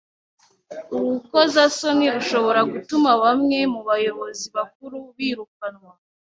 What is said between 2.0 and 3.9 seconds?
rushobora gutuma bamwe mu